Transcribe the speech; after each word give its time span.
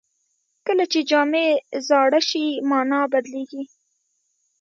کله 0.65 0.83
چې 0.91 0.99
جامې 1.09 1.47
زاړه 1.87 2.21
شي، 2.29 2.45
مانا 2.69 3.01
بدلېږي. 3.11 3.63